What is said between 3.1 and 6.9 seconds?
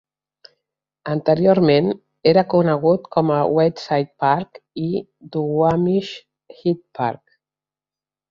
com West Side Park i Duwamish Head